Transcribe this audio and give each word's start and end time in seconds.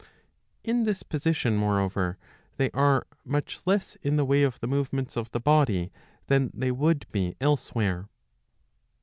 In 0.63 0.85
this 0.85 1.03
position, 1.03 1.55
moreover, 1.55 2.17
they 2.57 2.71
are 2.71 3.05
much 3.23 3.59
less 3.67 3.97
in 4.01 4.15
the 4.15 4.25
way 4.25 4.41
of 4.41 4.59
the 4.59 4.65
movements 4.65 5.15
of 5.15 5.29
the 5.29 5.39
body 5.39 5.91
than 6.25 6.49
they 6.55 6.71
would 6.71 7.05
be 7.11 7.35
elsewhere. 7.39 8.09